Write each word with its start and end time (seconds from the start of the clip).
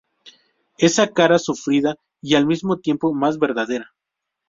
Esa 0.79 1.13
cara 1.13 1.37
sufrida 1.37 1.95
y, 2.23 2.33
al 2.33 2.47
mismo 2.47 2.79
tiempo, 2.79 3.13
más 3.13 3.37
verdadera. 3.37 3.93